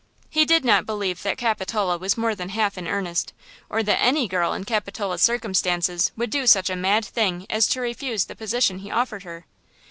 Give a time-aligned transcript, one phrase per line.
[0.31, 3.33] He did not believe that Capitola was more than half in earnest,
[3.69, 7.81] or that any girl in Capitola's circumstances would do such a mad thing as to
[7.81, 9.45] refuse the position he offered her.